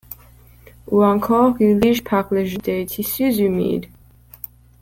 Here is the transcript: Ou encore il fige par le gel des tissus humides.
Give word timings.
Ou 0.87 1.03
encore 1.03 1.57
il 1.61 1.79
fige 1.79 2.03
par 2.03 2.25
le 2.33 2.43
gel 2.43 2.57
des 2.61 2.85
tissus 2.87 3.35
humides. 3.37 3.85